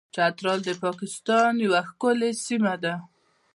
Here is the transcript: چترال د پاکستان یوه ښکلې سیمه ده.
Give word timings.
چترال 0.15 0.59
د 0.65 0.69
پاکستان 0.83 1.53
یوه 1.65 1.81
ښکلې 1.89 2.31
سیمه 2.45 2.73
ده. 2.83 2.93